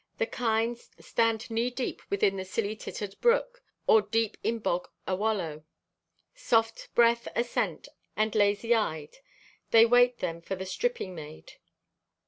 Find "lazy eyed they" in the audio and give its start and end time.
8.33-9.85